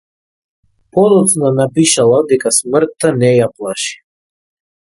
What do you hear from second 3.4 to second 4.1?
плаши.